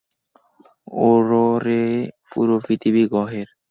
ওররে, 1.03 1.83
পুরো 2.31 2.55
পৃথিবী 2.65 3.03
গ্রহের? 3.07 3.47